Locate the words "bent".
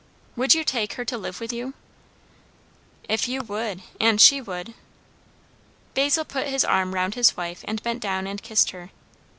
7.83-7.99